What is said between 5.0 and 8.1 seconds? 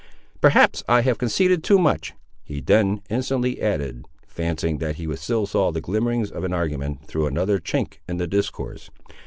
still saw the glimmerings of an argument through another chink